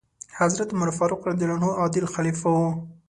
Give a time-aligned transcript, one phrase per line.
[0.39, 1.41] حضرت عمر فاروق رض
[1.79, 2.61] عادل خلیفه و.